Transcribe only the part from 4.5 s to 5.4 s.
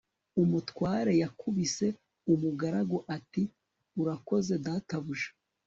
databuja